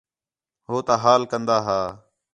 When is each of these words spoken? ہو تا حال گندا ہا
ہو 0.67 0.75
تا 0.87 0.95
حال 1.03 1.21
گندا 1.31 1.57
ہا 1.65 1.79